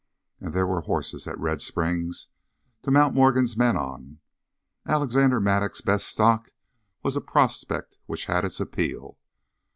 [0.39, 2.29] And there were horses at Red Springs.
[2.81, 4.17] To mount Morgan's men on
[4.83, 6.49] Alexander Mattock's best stock
[7.03, 9.19] was a prospect which had its appeal.